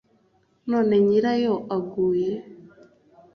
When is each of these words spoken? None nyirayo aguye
None 0.71 0.95
nyirayo 1.07 1.53
aguye 1.75 2.31